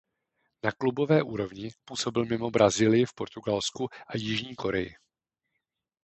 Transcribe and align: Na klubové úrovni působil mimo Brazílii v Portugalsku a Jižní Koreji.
Na 0.63 0.71
klubové 0.71 1.23
úrovni 1.23 1.69
působil 1.85 2.25
mimo 2.25 2.51
Brazílii 2.51 3.05
v 3.05 3.13
Portugalsku 3.13 3.87
a 4.07 4.17
Jižní 4.17 4.55
Koreji. 4.55 4.93